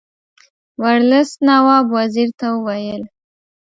[0.81, 3.03] ورلسټ نواب وزیر ته وویل.